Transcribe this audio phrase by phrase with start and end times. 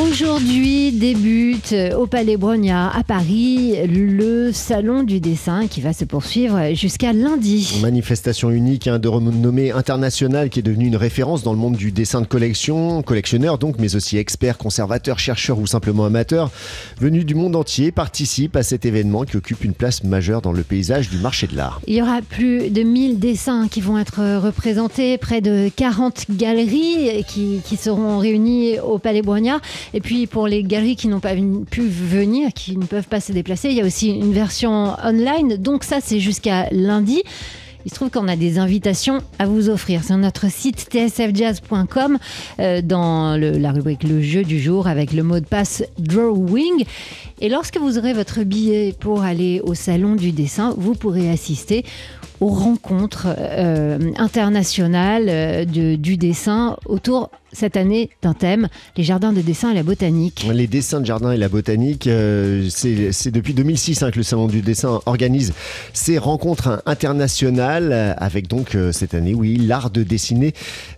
[0.00, 6.72] Aujourd'hui débute au Palais Brogna à Paris le salon du dessin qui va se poursuivre
[6.74, 7.80] jusqu'à lundi.
[7.82, 11.90] Manifestation unique hein, de renommée internationale qui est devenue une référence dans le monde du
[11.90, 16.52] dessin de collection, collectionneurs donc, mais aussi experts, conservateurs, chercheurs ou simplement amateurs
[17.00, 20.62] venus du monde entier participent à cet événement qui occupe une place majeure dans le
[20.62, 21.80] paysage du marché de l'art.
[21.88, 27.24] Il y aura plus de 1000 dessins qui vont être représentés, près de 40 galeries
[27.26, 29.60] qui, qui seront réunies au Palais Brogna.
[29.94, 31.34] Et puis pour les galeries qui n'ont pas
[31.70, 35.56] pu venir, qui ne peuvent pas se déplacer, il y a aussi une version online.
[35.56, 37.22] Donc ça, c'est jusqu'à lundi.
[37.84, 42.18] Il se trouve qu'on a des invitations à vous offrir sur notre site tsfjazz.com
[42.58, 46.84] euh, dans la rubrique Le jeu du jour avec le mot de passe Drawing.
[47.40, 51.84] Et lorsque vous aurez votre billet pour aller au salon du dessin, vous pourrez assister
[52.40, 59.40] aux rencontres euh, internationales euh, du dessin autour cette année d'un thème, les jardins de
[59.40, 60.46] dessin et la botanique.
[60.52, 64.46] Les dessins de jardin et la botanique, euh, c'est depuis 2006 hein, que le Salon
[64.46, 65.52] du dessin organise
[65.92, 70.52] ces rencontres internationales avec donc cette année, oui, l'art de dessiner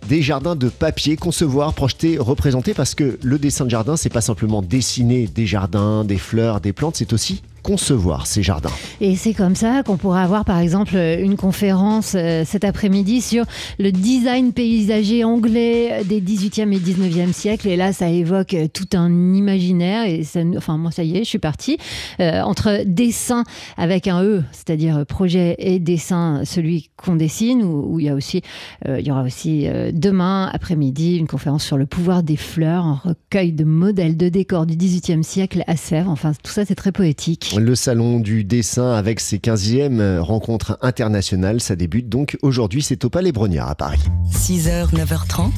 [0.07, 4.21] des jardins de papier, concevoir, projeter, représenter parce que le dessin de jardin, c'est pas
[4.21, 8.71] simplement dessiner des jardins, des fleurs, des plantes, c'est aussi concevoir ces jardins.
[8.99, 13.45] Et c'est comme ça qu'on pourra avoir par exemple une conférence euh, cet après-midi sur
[13.79, 17.67] le design paysager anglais des 18e et 19e siècles.
[17.67, 20.05] Et là, ça évoque euh, tout un imaginaire.
[20.05, 21.77] Et ça, enfin, moi, ça y est, je suis partie.
[22.19, 23.43] Euh, entre dessin
[23.77, 28.41] avec un E, c'est-à-dire projet et dessin, celui qu'on dessine, où, il y a aussi,
[28.87, 33.53] il y aura aussi demain après-midi une conférence sur le pouvoir des fleurs, un recueil
[33.53, 36.09] de modèles de décors du 18e siècle à Sèvres.
[36.09, 37.50] Enfin, tout ça, c'est très poétique.
[37.57, 43.09] Le salon du dessin avec ses 15e rencontres internationales, ça débute donc aujourd'hui, c'est au
[43.09, 43.99] Palais Brognard à Paris.
[44.31, 45.51] 6h, 9h30,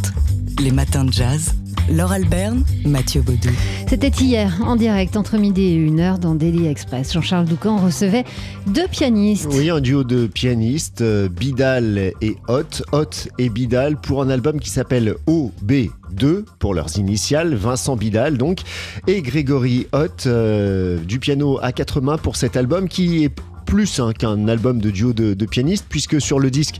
[0.63, 1.53] les matins de jazz.
[1.91, 3.49] Laure Alberne, Mathieu Baudou.
[3.87, 7.11] C'était hier, en direct, entre midi et 1h, dans Daily Express.
[7.13, 8.23] Jean-Charles Doucan recevait
[8.67, 9.49] deux pianistes.
[9.51, 12.83] Oui, un duo de pianistes, euh, Bidal et Hot.
[12.93, 15.73] Hot et Bidal pour un album qui s'appelle OB
[16.13, 18.59] 2 pour leurs initiales, Vincent Bidal donc,
[19.07, 23.31] et Grégory Hott euh, du piano à quatre mains pour cet album qui est
[23.73, 26.75] plus hein, qu'un album de duo de, pianistes, puisque sur le disque,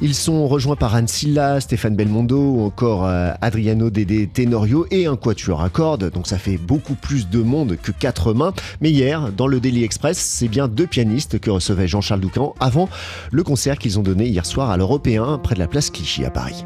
[0.00, 5.16] ils sont rejoints par Anne Stéphane Belmondo ou encore euh, Adriano Dede Tenorio et un
[5.16, 8.52] quatuor à cordes, donc ça fait beaucoup plus de monde que quatre mains.
[8.80, 12.88] Mais hier, dans le Daily Express, c'est bien deux pianistes que recevait Jean-Charles Doucan avant
[13.30, 16.30] le concert qu'ils ont donné hier soir à l'Européen près de la place Clichy à
[16.30, 16.64] Paris.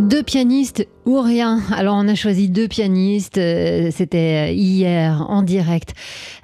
[0.00, 1.60] Deux pianistes ou rien.
[1.72, 3.38] Alors on a choisi deux pianistes.
[3.38, 5.94] euh, C'était hier en direct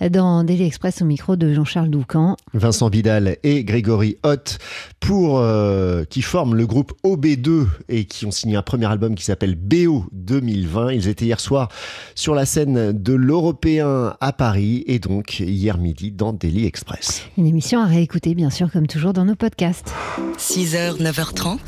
[0.08, 2.36] dans Daily Express au micro de Jean-Charles Doucan.
[2.54, 4.58] Vincent Vidal et Grégory Hott
[5.00, 9.24] pour euh, qui forment le groupe OB2 et qui ont signé un premier album qui
[9.24, 10.92] s'appelle BO 2020.
[10.92, 11.68] Ils étaient hier soir
[12.14, 17.24] sur la scène de l'Européen à Paris et donc hier midi dans Daily Express.
[17.36, 19.92] Une émission à réécouter bien sûr comme toujours dans nos podcasts.
[20.38, 21.58] 6h, 9h30,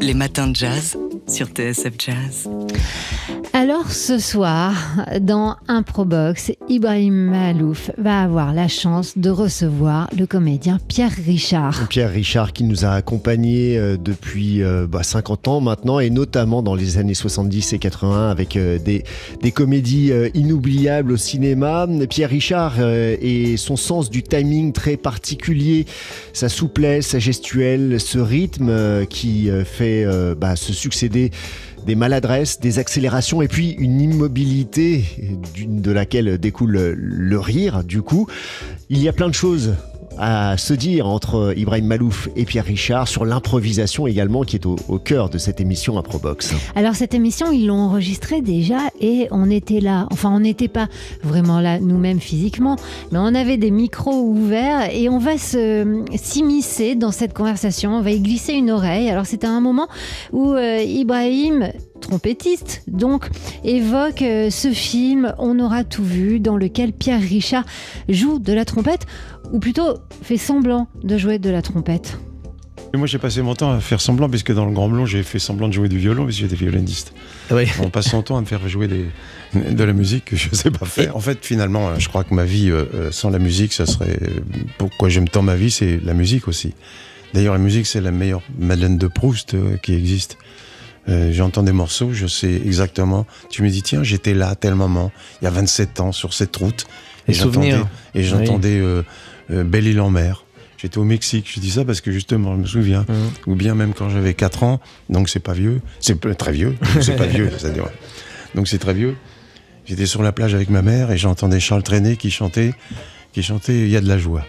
[0.00, 0.96] les matins de jazz
[1.28, 2.48] sur TSF Jazz.
[3.52, 4.72] Alors ce soir,
[5.20, 11.88] dans Improbox, Ibrahim Malouf va avoir la chance de recevoir le comédien Pierre Richard.
[11.88, 16.62] Pierre Richard qui nous a accompagnés euh, depuis euh, bah, 50 ans maintenant et notamment
[16.62, 19.02] dans les années 70 et 80 avec euh, des,
[19.42, 21.88] des comédies inoubliables au cinéma.
[22.08, 25.86] Pierre Richard et son sens du timing très particulier,
[26.32, 31.17] sa souplesse, sa gestuelle, ce rythme qui fait bah, se succéder
[31.86, 35.04] des maladresses, des accélérations et puis une immobilité
[35.66, 38.26] de laquelle découle le- le rire du coup.
[38.90, 39.74] Il y a plein de choses
[40.18, 44.76] à se dire entre Ibrahim Malouf et Pierre Richard sur l'improvisation également qui est au,
[44.98, 46.54] cœur de cette émission Improbox.
[46.74, 50.06] Alors cette émission, ils l'ont enregistrée déjà et on était là.
[50.10, 50.88] Enfin, on n'était pas
[51.22, 52.76] vraiment là nous-mêmes physiquement,
[53.12, 57.96] mais on avait des micros ouverts et on va se s'immiscer dans cette conversation.
[57.96, 59.08] On va y glisser une oreille.
[59.10, 59.88] Alors c'était un moment
[60.32, 63.28] où euh, Ibrahim trompettiste, donc
[63.64, 67.64] évoque euh, ce film On aura tout vu, dans lequel Pierre Richard
[68.08, 69.06] joue de la trompette,
[69.52, 72.18] ou plutôt fait semblant de jouer de la trompette.
[72.94, 75.22] Et moi, j'ai passé mon temps à faire semblant, puisque dans le Grand Blond, j'ai
[75.22, 77.12] fait semblant de jouer du violon, puisque j'étais violoniste.
[77.50, 77.64] Oui.
[77.82, 79.04] On passe son temps à me faire jouer des,
[79.54, 81.16] de la musique que je ne sais pas faire.
[81.16, 84.18] En fait, finalement, je crois que ma vie euh, euh, sans la musique, ça serait.
[84.78, 86.72] Pourquoi j'aime tant ma vie, c'est la musique aussi.
[87.34, 90.38] D'ailleurs, la musique, c'est la meilleure Madeleine de Proust euh, qui existe.
[91.08, 93.26] Euh, J'entends des morceaux, je sais exactement.
[93.50, 95.10] Tu me dis, tiens, j'étais là à tel moment,
[95.40, 96.86] il y a 27 ans, sur cette route.
[97.26, 97.74] Les j'entendais-.
[98.14, 99.02] Et j'entendais euh,
[99.50, 100.44] euh, Belle-Île en mer.
[100.76, 103.04] J'étais au Mexique, je dis ça parce que justement, je me souviens.
[103.08, 103.30] Mhm.
[103.48, 105.80] Ou bien même quand j'avais 4 ans, donc c'est pas vieux.
[106.00, 107.88] C'est très vieux, c'est pas vieux, c'est-à-dire.
[108.54, 109.16] Donc c'est très vieux.
[109.86, 112.74] J'étais sur la plage avec ma mère et j'entendais Charles Trenet qui chantait,
[113.32, 114.44] qui chantait Il y a de la joie.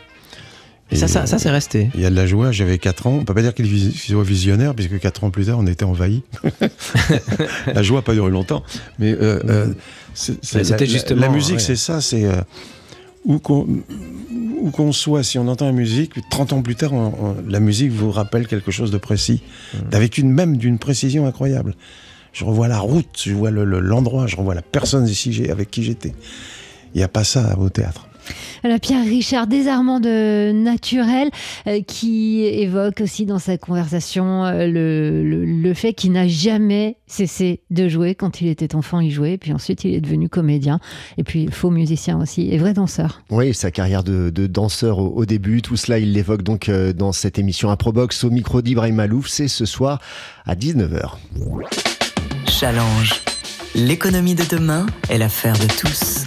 [0.91, 1.89] Et ça, ça, ça c'est resté.
[1.93, 3.17] Il y a de la joie, j'avais 4 ans.
[3.21, 6.23] On peut pas dire qu'il soit visionnaire, puisque 4 ans plus tard, on était envahi.
[7.67, 8.63] la joie n'a pas duré longtemps.
[8.97, 9.67] Mais euh, euh,
[10.13, 11.59] c'était la- justement, La musique, ouais.
[11.61, 12.25] c'est ça, c'est.
[12.25, 12.41] euh,
[13.25, 13.37] où
[14.71, 17.91] qu'on soit, si on entend la musique, 30 ans plus tard, on- on- la musique
[17.91, 19.41] vous rappelle quelque chose de précis,
[19.91, 21.75] avec une même d'une précision incroyable.
[22.33, 25.69] Je revois la route, je vois le- le- l'endroit, je revois la personne ici avec
[25.71, 26.13] qui j'étais.
[26.93, 28.07] Il n'y a pas ça au théâtre.
[28.61, 31.29] Voilà, Pierre Richard, désarmant de naturel,
[31.67, 36.97] euh, qui évoque aussi dans sa conversation euh, le, le- le fait qu'il n'a jamais
[37.07, 38.15] cessé de jouer.
[38.15, 40.79] Quand il était enfant, il jouait, puis ensuite il est devenu comédien,
[41.17, 43.21] et puis faux musicien aussi, et vrai danseur.
[43.29, 46.93] Oui, sa carrière de, de danseur au, au début, tout cela il l'évoque donc euh,
[46.93, 49.99] dans cette émission Improbox au micro d'Ibrahim Malouf, c'est ce soir
[50.45, 51.13] à 19h.
[52.47, 53.21] Challenge.
[53.75, 56.25] L'économie de demain est l'affaire de tous.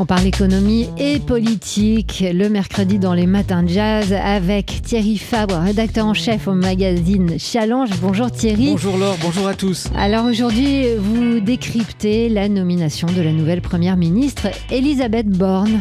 [0.00, 5.58] On parle économie et politique le mercredi dans les matins de jazz avec Thierry Fabre,
[5.58, 7.90] rédacteur en chef au magazine Challenge.
[8.00, 8.70] Bonjour Thierry.
[8.70, 9.88] Bonjour Laure, bonjour à tous.
[9.96, 15.80] Alors aujourd'hui, vous décryptez la nomination de la nouvelle première ministre, Elisabeth Borne.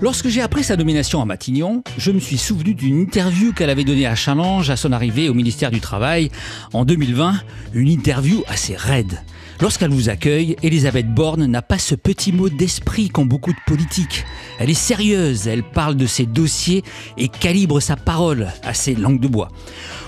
[0.00, 3.84] Lorsque j'ai appris sa nomination à Matignon, je me suis souvenu d'une interview qu'elle avait
[3.84, 6.30] donnée à Challenge à son arrivée au ministère du Travail
[6.72, 7.34] en 2020,
[7.74, 9.20] une interview assez raide.
[9.60, 14.24] Lorsqu'elle vous accueille, Elisabeth Borne n'a pas ce petit mot d'esprit qu'ont beaucoup de politiques.
[14.58, 16.82] Elle est sérieuse, elle parle de ses dossiers
[17.18, 19.48] et calibre sa parole à ses langues de bois.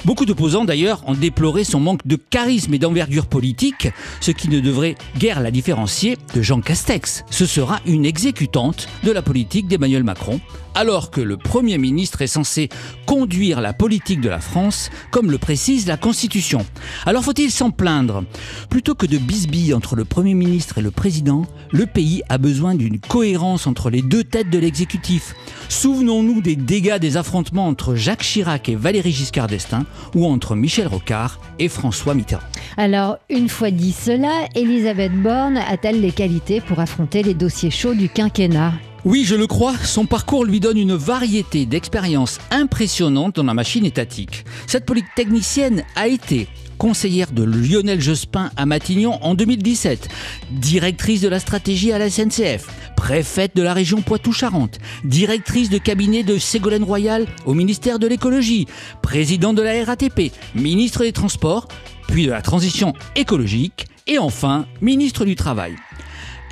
[0.06, 3.88] Beaucoup d'opposants d'ailleurs ont déploré son manque de charisme et d'envergure politique,
[4.20, 7.22] ce qui ne devrait guère la différencier de Jean Castex.
[7.28, 10.40] Ce sera une exécutante de la politique d'Emmanuel Macron,
[10.74, 12.68] alors que le Premier ministre est censé
[13.06, 16.64] conduire la politique de la France, comme le précise la Constitution.
[17.06, 18.24] Alors faut-il s'en plaindre?
[18.70, 22.74] Plutôt que de bisbilles entre le Premier ministre et le Président, le pays a besoin
[22.74, 25.34] d'une cohérence entre les deux têtes de l'exécutif.
[25.68, 30.86] Souvenons-nous des dégâts des affrontements entre Jacques Chirac et Valéry Giscard d'Estaing, ou entre Michel
[30.86, 32.42] Rocard et François Mitterrand.
[32.76, 37.94] Alors, une fois dit cela, Elisabeth Borne a-t-elle les qualités pour affronter les dossiers chauds
[37.94, 38.72] du quinquennat?
[39.04, 43.84] Oui, je le crois, son parcours lui donne une variété d'expériences impressionnantes dans la machine
[43.84, 44.44] étatique.
[44.68, 46.46] Cette polytechnicienne a été
[46.78, 50.08] conseillère de Lionel Jospin à Matignon en 2017,
[50.52, 56.22] directrice de la stratégie à la SNCF, préfète de la région Poitou-Charentes, directrice de cabinet
[56.22, 58.68] de Ségolène Royal au ministère de l'écologie,
[59.02, 61.66] présidente de la RATP, ministre des Transports,
[62.06, 65.74] puis de la transition écologique et enfin ministre du Travail.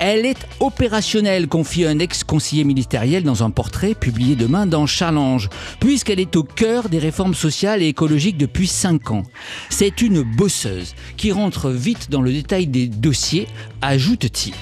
[0.03, 5.47] Elle est opérationnelle, confie un ex-conseiller ministériel dans un portrait publié demain dans Challenge,
[5.79, 9.23] puisqu'elle est au cœur des réformes sociales et écologiques depuis 5 ans.
[9.69, 13.47] C'est une bosseuse qui rentre vite dans le détail des dossiers,
[13.83, 14.55] ajoute-t-il.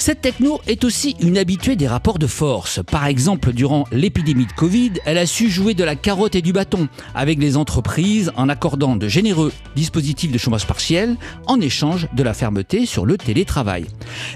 [0.00, 2.80] Cette techno est aussi une habituée des rapports de force.
[2.90, 6.54] Par exemple, durant l'épidémie de Covid, elle a su jouer de la carotte et du
[6.54, 12.22] bâton avec les entreprises en accordant de généreux dispositifs de chômage partiel en échange de
[12.22, 13.88] la fermeté sur le télétravail.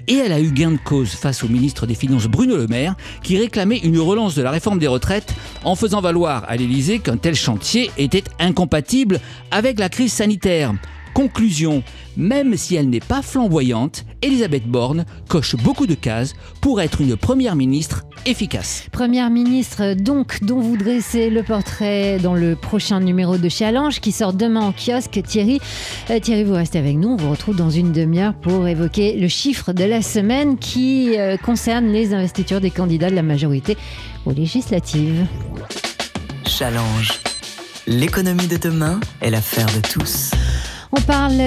[0.06, 2.94] Et elle a eu gain de cause face au ministre des Finances Bruno Le Maire
[3.22, 7.16] qui réclamait une relance de la réforme des retraites en faisant valoir à l'Élysée qu'un
[7.16, 9.18] tel chantier était incompatible
[9.50, 10.74] avec la crise sanitaire.
[11.14, 11.84] Conclusion,
[12.16, 17.16] même si elle n'est pas flamboyante, Elisabeth Borne coche beaucoup de cases pour être une
[17.16, 18.86] première ministre efficace.
[18.90, 24.10] Première ministre, donc, dont vous dressez le portrait dans le prochain numéro de Challenge qui
[24.10, 25.22] sort demain en kiosque.
[25.24, 25.60] Thierry,
[26.10, 27.10] euh, Thierry, vous restez avec nous.
[27.10, 31.36] On vous retrouve dans une demi-heure pour évoquer le chiffre de la semaine qui euh,
[31.36, 33.76] concerne les investitures des candidats de la majorité
[34.26, 35.26] aux législatives.
[36.46, 37.20] Challenge.
[37.86, 40.30] L'économie de demain est l'affaire de tous.
[40.96, 41.40] On parle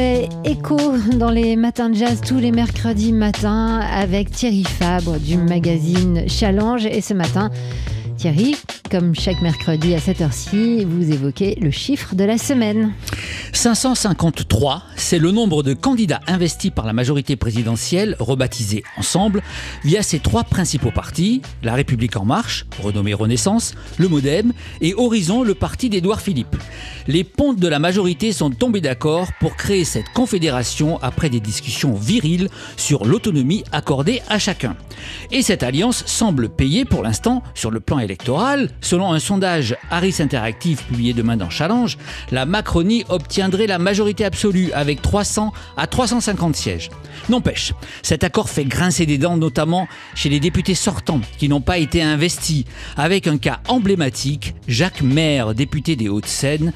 [0.43, 0.77] écho
[1.13, 6.85] dans les matins de jazz tous les mercredis matins avec Thierry Fabre du magazine Challenge.
[6.85, 7.49] Et ce matin,
[8.17, 8.55] Thierry,
[8.89, 12.93] comme chaque mercredi à cette heure-ci, vous évoquez le chiffre de la semaine.
[13.53, 19.43] 553, c'est le nombre de candidats investis par la majorité présidentielle, rebaptisés ensemble,
[19.83, 25.43] via ses trois principaux partis, La République en marche, renommée Renaissance, le Modem et Horizon,
[25.43, 26.55] le parti d'Édouard Philippe.
[27.07, 31.93] Les pontes de la majorité sont tombés d'accord pour créer cette confédération après des discussions
[31.93, 34.75] viriles sur l'autonomie accordée à chacun.
[35.31, 37.99] Et cette alliance semble payer pour l'instant sur le plan
[38.81, 41.97] Selon un sondage Harris Interactive publié demain dans Challenge,
[42.31, 46.89] la Macronie obtiendrait la majorité absolue avec 300 à 350 sièges.
[47.29, 47.73] N'empêche,
[48.03, 52.01] cet accord fait grincer des dents notamment chez les députés sortants qui n'ont pas été
[52.01, 52.63] investis,
[52.95, 56.73] avec un cas emblématique, Jacques Maire, député des Hauts-de-Seine,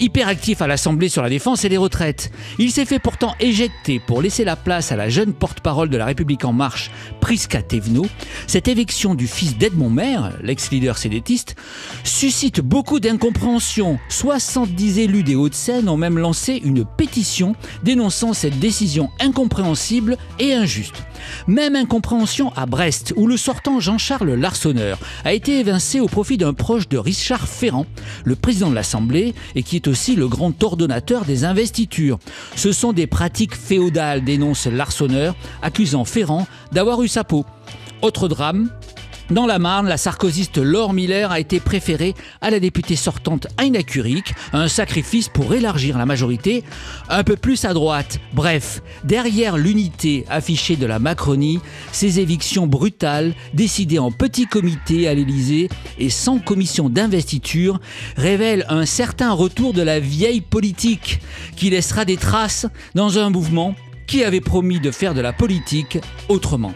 [0.00, 2.30] hyperactif à l'Assemblée sur la défense et les retraites.
[2.58, 6.06] Il s'est fait pourtant éjecter pour laisser la place à la jeune porte-parole de la
[6.06, 8.06] République en marche, Prisca Thévenot.
[8.46, 11.56] Cette éviction du fils d'Edmond Maire, l'ex-leader sédétiste,
[12.02, 13.98] suscite beaucoup d'incompréhension.
[14.08, 21.04] 70 élus des Hauts-de-Seine ont même lancé une pétition dénonçant cette décision incompréhensible et injuste.
[21.46, 26.52] Même incompréhension à Brest, où le sortant Jean-Charles Larsonneur a été évincé au profit d'un
[26.52, 27.86] proche de Richard Ferrand,
[28.24, 32.18] le président de l'Assemblée, et qui est aussi le grand ordonnateur des investitures.
[32.56, 37.44] Ce sont des pratiques féodales, dénonce Larsonneur, accusant Ferrand d'avoir eu sa peau.
[38.02, 38.70] Autre drame,
[39.30, 43.82] dans la Marne, la sarkozyste Laure Miller a été préférée à la députée sortante Aina
[43.82, 46.62] Curik, un sacrifice pour élargir la majorité
[47.08, 48.18] un peu plus à droite.
[48.34, 55.14] Bref, derrière l'unité affichée de la Macronie, ces évictions brutales, décidées en petit comité à
[55.14, 57.80] l'Élysée et sans commission d'investiture,
[58.18, 61.20] révèlent un certain retour de la vieille politique
[61.56, 63.74] qui laissera des traces dans un mouvement
[64.06, 66.74] qui avait promis de faire de la politique autrement.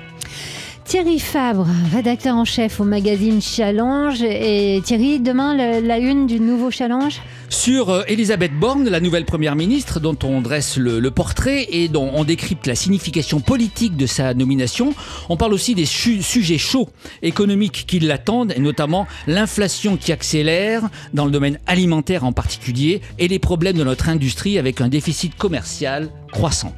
[0.89, 4.23] Thierry Fabre, rédacteur en chef au magazine Challenge.
[4.23, 7.21] Et Thierry, demain, la une du nouveau Challenge?
[7.51, 12.11] Sur euh, Elisabeth Borne, la nouvelle première ministre, dont on dresse le, portrait et dont
[12.15, 14.95] on décrypte la signification politique de sa nomination.
[15.29, 16.89] On parle aussi des sujets chauds
[17.21, 23.29] économiques qui l'attendent, et notamment l'inflation qui accélère, dans le domaine alimentaire en particulier, et
[23.29, 26.75] les problèmes de notre industrie avec un déficit commercial croissant.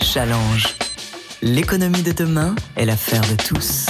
[0.00, 0.76] Challenge
[1.42, 3.86] L'économie de demain est l'affaire de tous.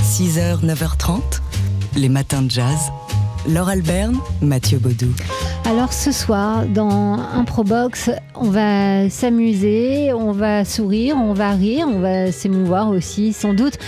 [0.00, 1.20] 6h, 9h30,
[1.94, 2.90] les matins de jazz.
[3.48, 5.14] Laure Alberne, Mathieu Baudou.
[5.64, 12.00] Alors ce soir, dans Improbox, on va s'amuser, on va sourire, on va rire, on
[12.00, 13.78] va s'émouvoir aussi, sans doute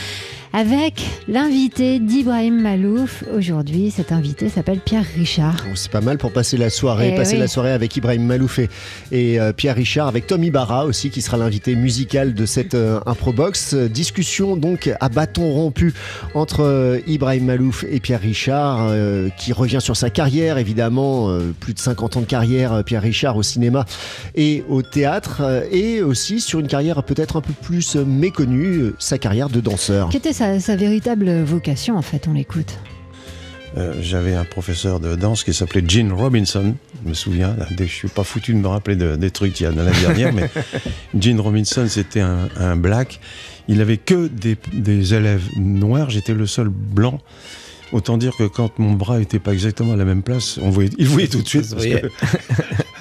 [0.54, 3.24] avec l'invité d'Ibrahim Malouf.
[3.34, 5.56] Aujourd'hui, cet invité s'appelle Pierre Richard.
[5.66, 8.60] Oh, c'est pas mal pour passer la soirée, eh passer la soirée avec Ibrahim Malouf
[8.60, 13.00] et, euh, Pierre Richard, avec Tommy Barra aussi, qui sera l'invité musical de cette euh,
[13.04, 13.74] Improbox.
[13.74, 15.92] Discussion donc à bâton rompu
[16.34, 18.92] entre euh, Ibrahim Malouf et Pierre Richard,
[19.36, 23.42] qui revient sur sa carrière, évidemment, plus de 50 ans de carrière, Pierre Richard au
[23.42, 23.86] cinéma
[24.36, 29.48] et au théâtre, et aussi sur une carrière peut-être un peu plus méconnue, sa carrière
[29.48, 30.43] de danseur sa,
[30.76, 32.78] véritable vocation, en fait, on l'écoute.
[33.76, 38.08] Euh, j'avais un professeur de danse qui s'appelait Gene Robinson, je me souviens, je suis
[38.08, 40.48] pas foutu de me rappeler de, des trucs il y a l'année dernière, mais
[41.18, 43.18] Gene Robinson c'était un, un, black,
[43.66, 47.20] il avait que des, des élèves noirs, j'étais le seul blanc.
[47.92, 50.90] Autant dire que quand mon bras était pas exactement à la même place, on voyait,
[50.98, 52.08] il voyait tout de suite parce que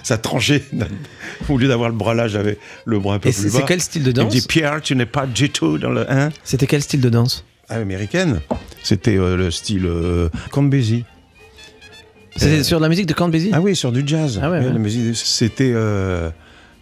[0.04, 0.64] ça tranchait.
[1.50, 3.60] Au lieu d'avoir le bras là, j'avais le bras un peu Et plus bas.
[3.60, 5.90] c'est quel style de danse Il me dit Pierre, tu n'es pas du tout dans
[5.90, 8.42] le 1 C'était quel style de danse ah, Américaine.
[8.84, 10.30] C'était euh, le style euh.
[12.36, 14.40] C'était Euh, sur de la musique de Basie Ah oui, sur du jazz.
[14.42, 14.66] Ah ouais, ouais.
[14.66, 16.30] la musique, C'était euh,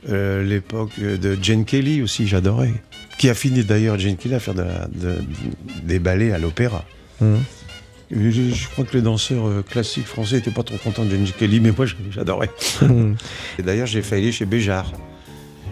[0.09, 2.73] euh, l'époque de Jane Kelly aussi, j'adorais.
[3.17, 5.21] Qui a fini d'ailleurs, Jane Kelly, à faire de la- de-
[5.83, 6.85] des ballets à l'opéra.
[7.19, 7.39] Mhm.
[8.11, 11.59] Je, crois que les danseurs euh, classiques français n'étaient pas trop contents de Jane Kelly,
[11.59, 12.49] mais moi j'adorais.
[13.59, 14.91] Et d'ailleurs, j'ai failli aller chez Béjart.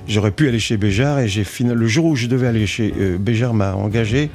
[0.08, 1.72] J'aurais pu aller chez Béjart et j'ai fini.
[1.74, 4.30] Le jour où je devais aller chez euh, Béjart m'a engagé.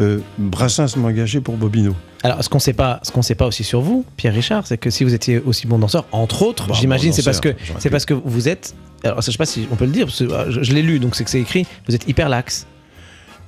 [0.00, 1.94] euh, Brassens m'a engagé pour Bobino.
[2.22, 4.78] Alors, ce qu'on sait pas, ce qu'on sait pas aussi sur vous, Pierre Richard, c'est
[4.78, 7.54] que si vous étiez aussi bon danseur, entre autres, Bah, j'imagine, bon c'est parce que
[7.78, 8.74] c'est parce que vous êtes.
[9.04, 10.82] Alors, je sais pas si on peut le dire, parce que euh, je, je l'ai
[10.82, 11.66] lu, donc c'est que c'est écrit.
[11.86, 12.66] Vous êtes hyper lax.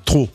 [0.05, 0.29] Trop.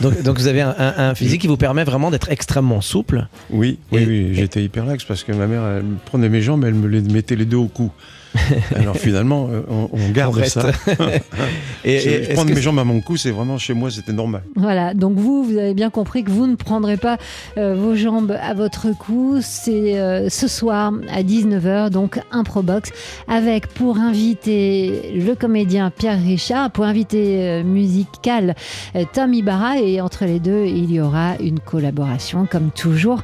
[0.00, 3.26] Donc, donc vous avez un, un- un physique qui vous permet vraiment d'être extrêmement souple.
[3.50, 6.28] Oui, oui, Et- oui, et- j'étais hyper lax parce que ma mère, elle me prenait
[6.28, 7.90] mes jambes, elle me les mettait les deux au cou.
[8.74, 10.72] Alors finalement, euh, on, on garde On ça.
[11.84, 14.42] Et, et prendre mes jambes à mon cou, c'est vraiment chez moi, c'était normal.
[14.56, 17.18] Voilà, donc vous, vous avez bien compris que vous ne prendrez pas
[17.58, 19.36] euh, vos jambes à votre cou.
[19.40, 22.90] C'est euh, ce soir à 19h, donc Improbox,
[23.28, 28.54] avec pour invité le comédien Pierre Richard, pour invité euh, musical
[28.96, 33.22] euh, Tom Ibarra, et entre les deux, il y aura une collaboration, comme toujours,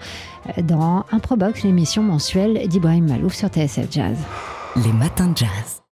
[0.63, 4.17] dans Improbox, l'émission mensuelle d'Ibrahim Malouf sur TSF Jazz.
[4.77, 5.80] Les matins de jazz.